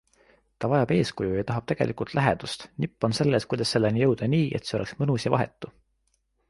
Ta 0.63 0.69
vajab 0.71 0.93
eeskuju 0.95 1.35
ja 1.39 1.43
tahab 1.51 1.67
tegelikult 1.71 2.15
lähedust, 2.21 2.65
nipp 2.85 3.07
on 3.09 3.15
selles, 3.19 3.47
kuidas 3.53 3.75
selleni 3.77 4.05
jõuda 4.07 4.33
nii, 4.37 4.53
et 4.61 4.71
see 4.71 4.81
oleks 4.81 4.97
mõnus 5.03 5.29
ja 5.29 5.37
vahetu. 5.37 5.75